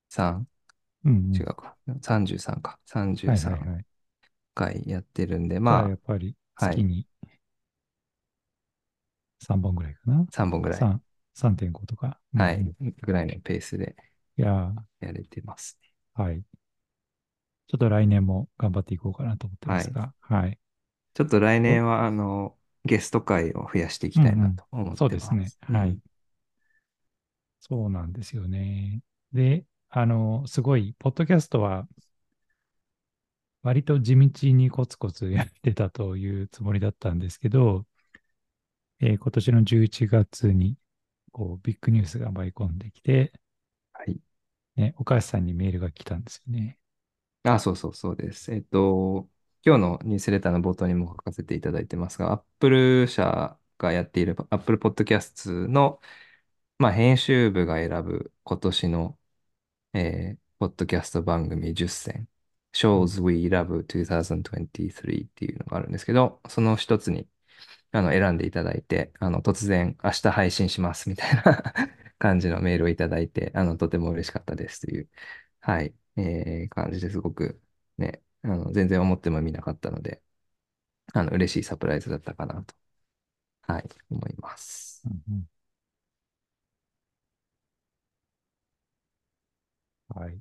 [0.09, 0.49] 43?
[1.05, 1.41] うんうん。
[1.41, 1.77] 違うか。
[2.03, 2.79] 33か。
[2.87, 3.87] 33はいはいはい。
[4.55, 6.83] 回やってるんで、じゃあ、やまっぱりあ、はい。
[6.83, 7.07] 月に
[9.41, 10.27] 3本ぐらいかな。
[10.31, 10.89] 3本ぐらい。
[10.89, 11.03] 3、
[11.35, 12.21] 3.5とか。
[12.35, 12.71] うんうはい。
[12.71, 12.75] ん。
[13.03, 13.97] ぐらいのペースで
[14.37, 15.95] いややれてますね。
[16.17, 16.45] ー、はい。
[17.69, 19.85] ちょっと来年も頑張っていこうかなと思ってまはい。
[19.85, 20.59] すが、はい。
[21.15, 24.57] ちょっと来お年は、あの、ゲスト会を増やしていきうんうたいなん。
[24.57, 25.43] と思っそうですね。
[25.43, 25.61] てます。
[25.69, 25.99] うはい。
[25.99, 26.15] ん。
[27.61, 29.03] そうなんですよね。
[29.33, 31.89] で、あの、すごい、ポッドキャストは
[33.65, 37.85] 割と地道にコツコツやってたというつもりだったんですけど、
[39.01, 40.77] えー今年の11月に
[41.33, 43.33] こうビッグニュースが舞い込んできて、
[43.93, 44.21] はい。
[44.77, 46.79] ね、岡安さんにメールが来たんですよね。
[47.43, 48.53] あ、そうそうそうです。
[48.53, 49.29] えっと、
[49.67, 56.01] 今日のニュースレターの冒頭にも書かせていただいてますが、Apple 社がやっている Apple Podcast の、
[56.79, 59.19] まあ、編集部が選ぶ今年の、
[59.95, 62.29] えー、ポッドキャスト番組10選、
[62.75, 67.29] Shows We Love 2023っていうのがあるんですけど、その一つに
[67.93, 71.43] あの選んでいただいて、あの突然明日配信しますみたいな
[72.19, 75.09] 感じのメールをいただいて、あのとても嬉しかったですという、
[75.61, 77.61] はい、えー感じですごく
[77.99, 80.23] ね、あの全然思ってもみなかったので、
[81.15, 82.75] あの嬉しいサプライズだったかなと、
[83.63, 85.03] はい、思います。
[85.07, 85.49] うんうん
[90.09, 90.35] はい。
[90.35, 90.41] い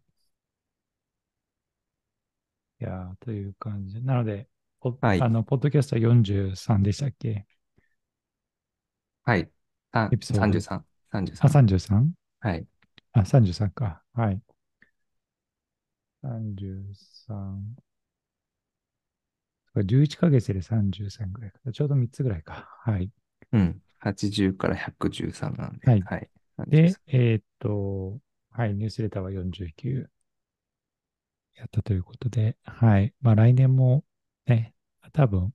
[2.79, 4.01] やー、という感じ。
[4.01, 4.47] なので、
[4.79, 7.45] ポはい、あの、ポッドキャストは43でしたっけ？
[9.23, 9.49] はい、
[9.91, 10.41] あ、エピソード。
[10.41, 10.85] 33、
[11.39, 11.49] あ、33。
[11.49, 12.13] 33?
[12.39, 12.67] はい、
[13.13, 14.03] あ、33か。
[14.13, 14.41] はい。
[16.21, 17.75] 33。
[19.75, 21.59] 11ヶ月で33ぐらいか。
[21.71, 22.67] ちょうど3つぐらいか。
[22.81, 23.09] はい。
[23.51, 26.01] うん、80から113なんで、はい。
[26.01, 26.29] はい、
[26.67, 26.95] で、33。
[27.07, 28.19] えーっと、
[28.51, 30.05] はい、ニュースレターは49
[31.55, 33.13] やったということで、はい。
[33.21, 34.03] まあ来年も
[34.45, 34.73] ね、
[35.11, 35.53] 多分、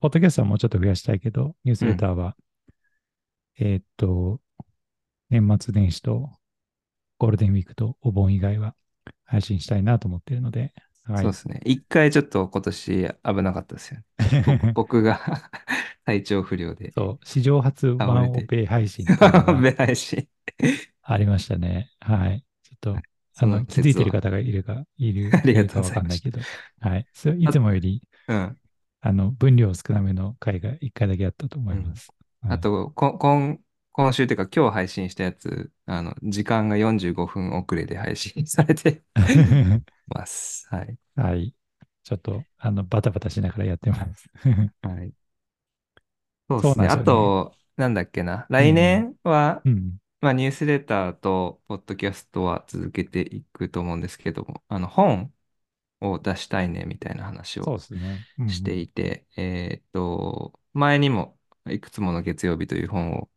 [0.00, 2.36] ポッドキャストはもうちょっと増やしたいけど、ニュースうん、レターは、
[3.58, 4.40] えーっと、
[5.28, 6.30] 年末年始と
[7.18, 8.74] ゴールデンウィークとお盆以外は
[9.24, 10.72] 配信したいなと思っているので、
[11.12, 11.22] はい。
[11.22, 11.60] そうですね。
[11.64, 14.04] 一回ちょっと今年危なかったですよね。
[14.44, 15.20] 僕、 僕が
[16.04, 20.28] 体調不良でそう、史上初ワンオペ配信っていうのがべないし、
[21.02, 21.90] ありましたね。
[22.00, 22.44] はい。
[22.62, 26.40] ちょっと、あそのの、気づいてる方がいるか、いる、 ありがとういるかわございましかんないけど、
[26.80, 27.06] はい。
[27.12, 28.60] そいつもより、うん、
[29.00, 31.80] あの、分量少なめの回が1回だけあったと思うん。
[31.80, 32.12] います。
[32.42, 32.52] はい。
[32.54, 33.58] あと、こ、今、
[33.92, 39.02] 今週というか今日配信したやつ、あの、時間が45分遅れで配信されて
[40.08, 40.66] ます。
[40.70, 40.98] はい。
[41.16, 41.54] はい。
[42.02, 44.30] ちょっと、あの、バタバタしながらやってます。
[44.82, 45.14] はい。
[46.48, 46.88] そうですね。
[46.88, 47.04] すよね。
[47.04, 48.46] と、なんだっけな。
[48.50, 49.06] 来うん。
[49.08, 49.98] 年は、うん。
[50.20, 55.34] まあ、ニュースレターとポッドキャストは続けていくと思うんですけども、あの、本
[56.00, 58.24] を出したいねみたいな話をそうですね。
[58.38, 58.80] うんうしてん。
[58.80, 61.38] いて、えーっと、前にも
[61.70, 63.30] いくつもの月曜日という本を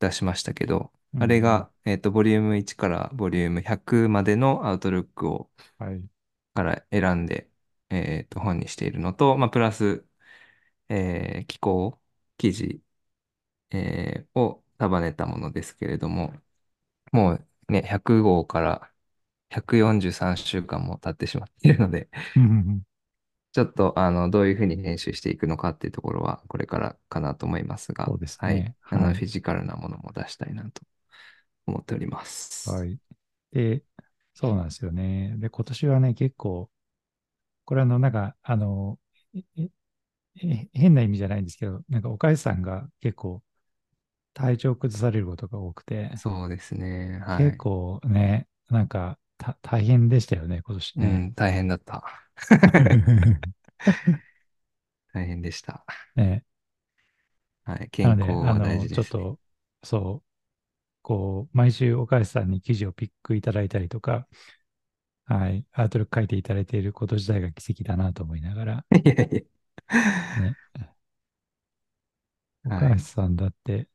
[0.00, 0.92] 出しましたけど。
[1.20, 6.08] あれが、えーっと、ボリューム1からボリューム100までのアウトルックをはい。
[6.54, 7.50] から選んで、
[7.90, 10.04] えーっと、本にしているのと、まあ、プラス、
[10.90, 12.00] えー寄稿、
[12.38, 12.82] 記事、
[13.70, 16.34] えーを束ねたものですけれども、
[17.12, 18.92] もうね、100号から
[19.50, 22.82] 143週間も経ってしまっているので、うんうんうん。
[23.58, 28.64] ちょっと、あの、どういうふうに編集していくのかっていうところは、これからかなと思いますが、そうですはい。
[28.64, 28.76] ね。
[28.88, 29.14] あの、はい。
[29.14, 30.82] フィジカルなものも出したいなと
[31.66, 32.62] 思っております。
[32.64, 32.98] はい。
[33.52, 33.84] で、
[34.34, 35.34] そうなんですよね。
[35.38, 36.70] で、今年はね、結構、
[37.64, 39.00] これあの、なんか、あの、
[40.72, 43.42] 変な意味じゃないんですけど、なんか、岡安さんが結構
[44.34, 47.18] 体調崩されることが多くて、そうですね。
[47.20, 47.58] は結い。
[47.58, 51.24] 構ね、なんか、た大変でしたよね、今年ね。
[51.26, 52.27] うん、大変だった。
[55.12, 55.84] 大変でした。
[56.16, 56.44] ね、
[57.64, 57.88] はい。
[57.90, 58.98] 健康は大事ですね。
[58.98, 59.40] ちょっと、
[59.84, 60.28] そう、
[61.02, 64.28] こう、毎週岡安さんに記事をピックいただいたりとか、
[65.26, 69.46] はい、アートル書いていただいていること自体が奇跡だなと思いながら、いやい
[70.36, 70.56] ね、
[72.68, 72.76] や。
[72.76, 72.88] はい。
[72.88, 73.88] 岡安さんだって、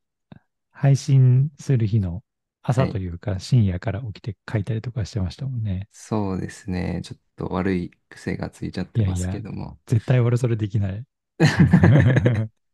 [0.72, 2.24] 配信する日のはい。
[2.64, 5.88] 朝というか深夜から起きて書いたりとかしてましたもんね。
[5.92, 7.00] そうですね。
[7.04, 9.80] ちょっと悪い癖がついちゃってますいやいや、けども。
[9.86, 11.04] 絶対俺それできない。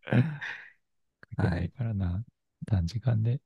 [1.30, 1.72] 書けないはい。
[1.76, 2.24] からな、
[2.66, 3.40] 短時間で。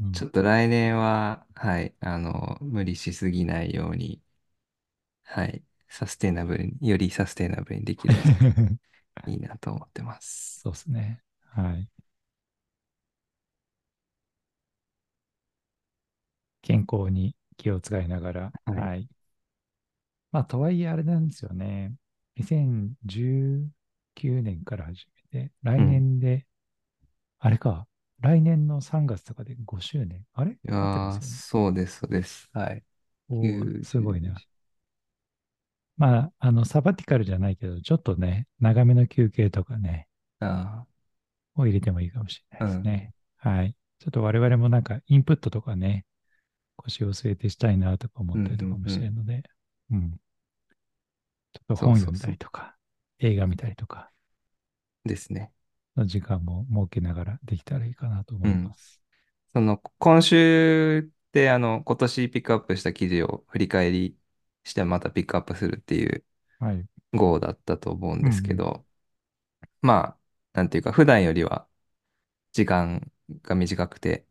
[0.00, 0.12] うん。
[0.12, 1.94] ちょっと来年は、はい。
[2.00, 4.22] あの、無理しすぎないように、
[5.24, 5.64] はい。
[5.88, 8.30] サステナブルに、よりサステナブルにできると
[9.30, 10.60] いいなと思ってます。
[10.62, 11.22] そうですね。
[11.44, 11.88] はい。
[16.62, 18.88] 健康に気を使いながら、はい。
[18.88, 19.08] はい。
[20.30, 21.94] まあ、とはいえあれなんですよね。
[22.36, 23.58] 2019
[24.26, 26.02] 年から始めて、来うん。
[26.02, 26.46] 年で、
[27.40, 27.88] あれか、
[28.20, 30.26] 来年の3月とかで5周年。
[30.34, 30.58] あれ？
[30.64, 31.44] いや合ってまー、すよね。
[31.46, 32.50] そうです、そうです。
[32.52, 32.82] はい。
[33.28, 34.42] おー、すごい90な。
[35.96, 40.06] まあ、あの、サバティカルじゃないけど、ちょっとね、長めの休憩とかね、
[40.40, 40.86] あ
[41.54, 42.68] を入れてもいいかもしれないあ、うん。
[42.68, 43.12] ですね。
[43.36, 43.74] はい。
[43.98, 46.04] ちょっと我々もなんか、インプットとかね、
[46.78, 48.90] 腰を据えてしたいなとか思うん、うったりとかん、もうん。
[48.90, 49.42] してるので、
[49.90, 50.20] うん。
[51.54, 52.30] ちょっと本読んだ。
[52.30, 52.76] りとか、
[53.18, 54.10] 映画見たりとか
[55.04, 55.52] ですね。
[55.96, 58.52] の時間も設けながらできたらいいかなと思うん。
[58.52, 59.02] います。
[59.54, 64.18] その、今週で、あの、今年ピックアップした記事を振り返り
[64.64, 66.24] してまたピックアップするっていう
[66.58, 66.86] はい。
[67.14, 68.56] 号だったと思うんですけうん。
[68.56, 68.86] ど、
[69.82, 70.18] まあ、
[70.54, 71.68] なんていうか、普段よりは
[72.52, 74.26] 時間が短くて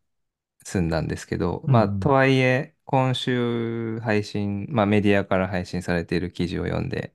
[0.64, 2.12] 済んだんですけど、まあ、とうん。
[2.12, 7.14] はいえ、今週配信、まあ、メディアから配信されている記事を読んで、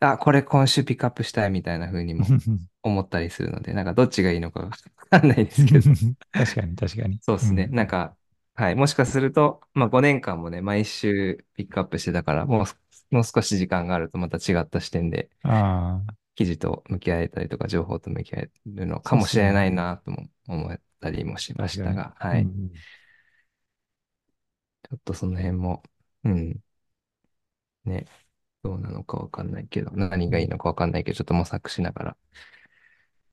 [0.00, 2.26] あ、これ今週ピックアップしたいみたいな風にも
[2.82, 4.70] 思ったりするので、なんかどっちがいいのかわ
[5.10, 5.90] かんないですけど、
[6.32, 7.20] 確かに、確かに。
[7.20, 7.68] そうですね。
[7.68, 7.76] うん。
[7.76, 8.16] なんか、
[8.54, 8.74] はい。
[8.74, 12.78] もしかすると、まあ5年間もね、毎週ピックアップしてたから、もうす、
[13.10, 19.72] もう少し時間があるとまた違った視点でああ、記事と向き合えたりとか、情報と向き合えるのかもしれない。
[19.72, 20.72] なとも思
[21.08, 21.68] ったりもしま。
[21.68, 22.42] したが、はい。
[22.42, 22.70] うん。
[24.82, 25.82] ちょっとその辺も、
[26.24, 26.62] うん、
[27.84, 28.06] ね、
[28.62, 30.30] どうなのかわかんないけど、何うん。
[30.30, 32.16] がいいのかわかんないけど、ちょっと模索しながら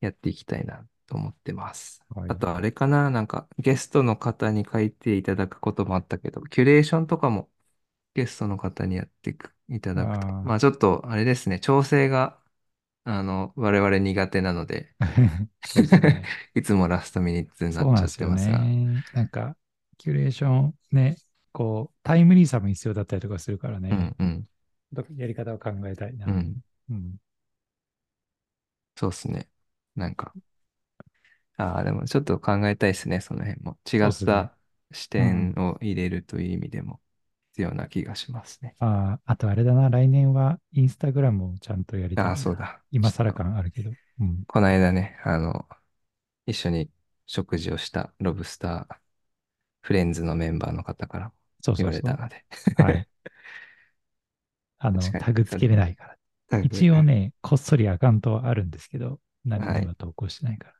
[0.02, 2.02] やっていきたいなと思ってます。
[2.16, 2.30] はい。
[2.30, 7.50] あとあれかな、なんかゲストの方に書いていただくこともあったけど、キュレーションとかも
[8.14, 10.28] ゲストの方にやってくいただくと。
[10.28, 12.40] あまあちょっとあれですね、調整が、
[13.04, 14.96] あの、我々苦手なので。
[16.56, 18.72] いつもラストミニッツになっちゃっそうなんですよてますが。
[18.86, 19.04] ね。
[19.12, 19.58] なんか、
[19.98, 24.50] キュレーションね、こう、タイムリーさも必要だったりとかするからね、うんうん、
[25.16, 26.28] やり方を考えたいな。
[26.28, 26.64] うん。
[26.90, 27.18] うん。
[28.96, 29.50] そうですね。
[29.96, 30.36] なんか、
[31.58, 33.78] ああ、でもちょっと考えたいですね、その辺も。
[33.92, 33.98] 違。
[34.08, 34.58] った
[34.92, 35.50] 視うん。
[35.50, 37.02] 点を入れるという意味でも
[37.60, 38.76] 必要な気がしますね。
[38.80, 42.38] ああ、あとあれだな、来年はインスタグラムをちゃんとやりたああ、いな。
[42.38, 42.84] そうだ。
[42.92, 43.94] 今更感あるけど。
[44.20, 44.44] うん。
[44.48, 45.68] この間ね、あの、
[46.48, 46.92] 一緒に
[47.28, 48.98] 食事をしたロブスター
[49.82, 51.34] フレンズのメンバーの方から
[51.78, 52.12] 言われそうそうそう。
[52.12, 52.46] たので
[52.76, 53.08] はい。
[54.78, 56.18] あの、タグつけそれ、れないから。
[56.62, 59.82] 一応ね、こっそりアカウントはあるんですけど、何はい。
[59.82, 60.74] には投稿してないから。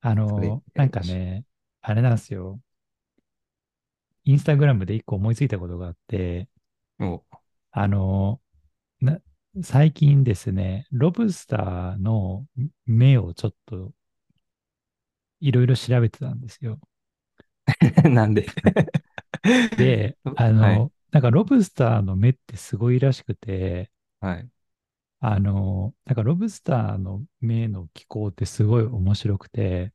[0.00, 1.44] あそれの、なんかね、
[1.80, 2.60] あれなんですよ。
[4.24, 6.48] インスタグラムで一個思いついたことがあって、
[7.72, 8.40] あの、
[9.00, 9.20] な、
[9.62, 12.46] 最近ですね、ロブスターの
[12.86, 13.92] 目をちょっと
[15.40, 16.80] いろいろ調べてたんですよ。
[18.10, 18.46] なんで？
[19.76, 20.86] で、あはい。
[20.86, 24.50] の、なんかロブスターの目ってすごいらしくて、はい。
[25.20, 29.92] あの、なんかロブスターの目の気候ってすごい面白くて、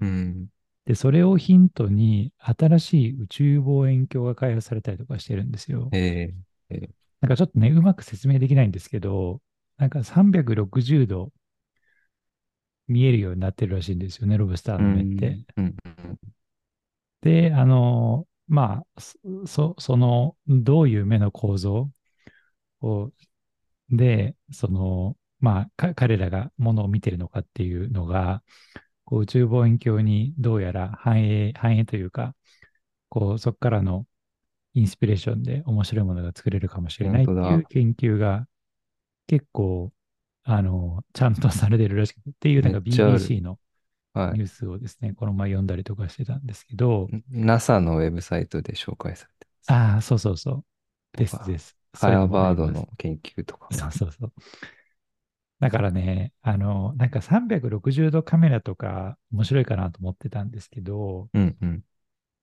[0.00, 0.48] うん。
[0.84, 5.88] で、それをヒントに新しい宇宙望遠鏡が開発されたりとかしてるんですよ。
[5.92, 6.90] えー、えー
[7.22, 9.40] なんかちょっとね、うまく説明できないんですけど、
[9.78, 11.32] なんか360度
[12.88, 15.28] 見えるようになってるらしいんですよね、ロブスターうの目って。
[15.28, 15.46] ん。
[15.56, 15.76] うん。
[17.22, 19.00] で、あの、まあ、
[19.46, 21.90] そ、その、どういう目の構造
[22.80, 23.12] を、
[23.90, 28.42] で、その、まあ、か彼らがものを見てるのかっていうのが、
[29.12, 32.34] こう宇宙望遠鏡にどうやら反映、反映というか、
[33.10, 34.06] こう、そこからの
[34.72, 37.66] インスピレーションで面白いものが作れるかもしれないっていう。
[37.68, 38.46] 研究が
[39.26, 39.92] 結構、
[40.44, 42.78] あの、ちゃんとされてるらしくて、っていうなんか。
[42.78, 43.58] BBC の
[44.14, 44.38] はい。
[44.38, 49.72] ニュースをですね、この前読んだりとかしてたんですけど、NASA のウェブサイトで紹介されてます。
[49.72, 50.64] ああ、そうそうそう。
[51.18, 51.76] ですです。
[51.92, 52.26] ファイア。
[52.26, 53.68] バードの研究とか。
[53.74, 54.32] そうそうそう。
[55.62, 61.84] だからね、あの、なんか360度カメラとか面白いかなと思ってたんですけど、うんうん。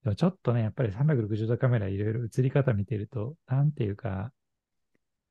[0.05, 4.31] でもちょっとね、やっぱり360度カメラいろいろ映り方見てると、なんていうか、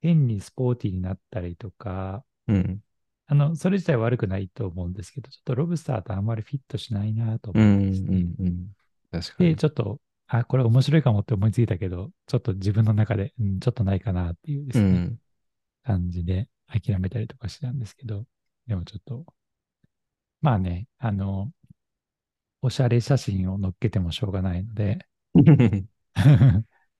[0.03, 2.81] 変にスポーティーになったりとか、うん。
[3.27, 7.95] あの、それ自体は悪くないと思うんですけど、ちょっとロブスターとあんまりフィットしないなと思うん。
[7.95, 8.09] すね。
[8.39, 8.47] うん。
[8.47, 8.67] うん。
[9.11, 9.57] 確かで、に。
[9.57, 15.19] ちょっと、あ、これ面白いかもって思いついたけど、ちょっと自分の中で、うん、ちょっとないかなっていうですね、うん。
[15.85, 18.25] 感じで諦めたりとかしてたんですけど、
[18.67, 19.27] でもちょっと、
[20.41, 21.51] まあね、あの、
[22.63, 25.07] おしゃれ写真を載っけてもしょうがないので、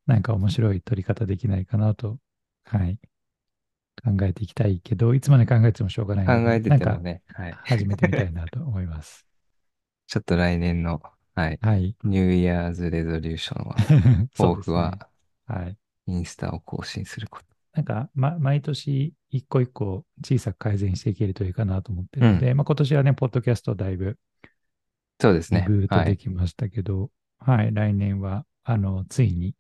[0.07, 2.19] なんか面白い撮り方できないかなと、
[2.65, 2.99] はい、
[4.05, 7.53] 考えていきたいけど、いつまで考えてもしょうがない考えててもね、はい。
[7.53, 9.27] 始めてみたいなと思います。
[10.07, 11.03] ちょっと来年の、
[11.35, 11.59] はい。
[11.61, 11.95] はい。
[12.05, 13.77] ニューイヤーズレゾリューションは、
[14.35, 14.77] そう抱ですね。
[14.77, 15.09] 負は
[15.47, 15.77] はい。
[16.07, 17.48] インスタを更新すること。
[17.79, 22.29] なんか、ま、毎年一個一個小さく改善していけるといいかなと思ってうん。
[22.29, 24.19] るので、まあ、今年はね、ポッドキャストだいぶ
[25.21, 25.61] そうですね。
[25.61, 26.05] リブートはい。
[26.07, 29.55] できましたけど、はい、来年は、あの、ついに、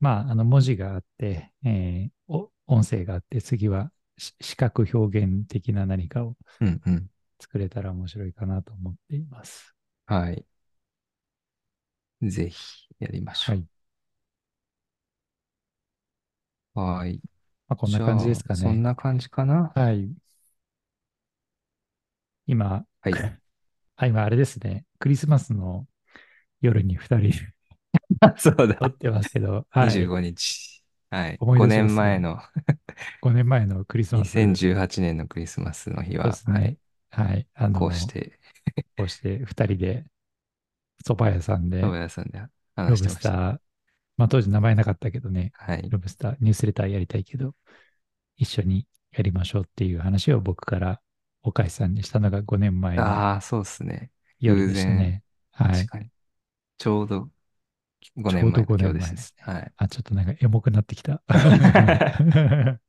[0.00, 7.10] まあ、あの、文字があって、えーお音声があって、次はし視覚表現的な何かをうんうん。
[7.40, 9.74] 作れたら面白いかなと思っています。
[10.06, 10.44] はい。
[12.22, 13.64] ぜひやりましょはい。
[16.74, 16.80] う。
[16.80, 17.20] はい。
[17.68, 18.60] まあ、こんな感じですかね。
[18.60, 19.72] そんな感じかな？
[19.74, 20.10] はい。
[22.46, 23.12] 今、はい。
[23.96, 24.84] あ、今あれですね。
[24.98, 25.86] クリスマスの
[26.60, 27.32] 夜に二人
[28.36, 28.74] そうだ。
[28.74, 29.88] 撮ってますけど、はい。
[29.88, 30.82] 25日。
[31.10, 31.36] はい。
[31.38, 31.82] 5思い出しますね。
[31.82, 32.40] 年前の
[33.22, 36.78] 5年前のクリスマス、2018年のクリスマスの日は、すね。
[37.10, 37.28] はい。
[37.28, 37.48] はい。
[37.54, 38.38] あこうしの、て、
[38.96, 40.04] こうして2人で
[41.04, 42.46] 蕎麦屋さん蕎で麦屋さんでロ
[42.86, 43.20] ブ話してました。
[43.20, 43.58] スター、
[44.20, 45.88] まあ当時名前なかったけどね、はい。
[45.88, 47.54] ロブスター、ニュースレターやりたいけど、
[48.36, 51.00] 一緒にやりましょうっていう話を僕から
[51.42, 54.10] 岡井さんにしたのが5年前のああ、そうですね。
[54.38, 55.24] 夜でした偶然、ね。
[55.52, 55.86] はい。
[56.76, 57.30] ちょうど
[58.18, 59.16] 5ちょうど年前の5今日ですね。
[59.16, 59.54] 年前ですね。
[59.54, 59.72] はい。
[59.78, 61.22] あ、ちょっとなんかエモくなってきた。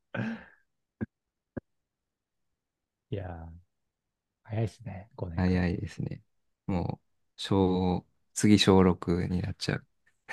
[3.10, 3.48] いやー、
[4.44, 5.44] 早いですね、5年間。
[5.46, 6.22] 早いですね。
[6.68, 7.08] もう、
[7.38, 9.86] 小、次小6になっちゃう。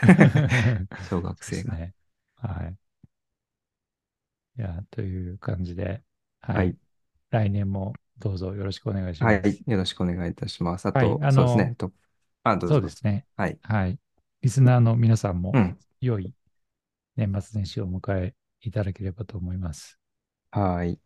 [1.01, 1.78] 小学生が。
[1.78, 1.94] ね。
[2.36, 2.78] はい。
[4.59, 6.03] いやー、という感じで、
[6.40, 6.64] はい。
[6.64, 6.78] はい。
[7.30, 9.40] 来年もどうぞよろしくお願いしはい。
[9.42, 9.64] ます。
[9.66, 10.86] よろしくお願いいたします。
[10.86, 11.18] あはい。
[11.18, 11.74] と、あの、そうですね。
[11.76, 11.92] と、
[12.44, 12.76] あ、どうぞ。
[12.76, 13.26] そうですね。
[13.36, 13.61] はい。
[13.62, 13.99] はい。
[14.42, 15.78] リスナーの皆さんもうん。
[16.01, 16.34] 良い
[17.16, 19.99] 年末年始をお迎えいただければと思います。
[20.51, 21.01] はい。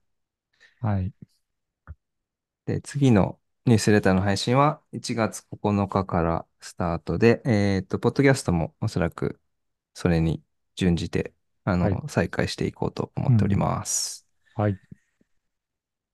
[0.81, 1.13] はい。
[2.67, 9.41] で、次のニュースレターの配信は1月9日かからスタートで、えっと、ポッドキャストもおそらく
[9.95, 10.43] それに
[10.77, 11.35] 準じて、
[11.65, 12.01] あはい。
[12.01, 13.57] の、再開していこうと思っておりうん。
[13.57, 14.27] ます。
[14.55, 14.79] はい。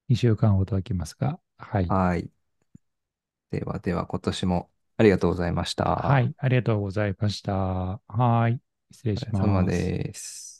[0.09, 1.93] 2週間ほど空きますが、はい。
[1.93, 2.31] はい。
[3.51, 5.85] ではでは、今年もありがとうございました。
[6.01, 6.35] はい。
[6.39, 8.01] ありがとうございました。
[8.09, 8.61] はい。
[8.91, 9.95] 失礼しお疲れ様ます。
[9.95, 10.58] です。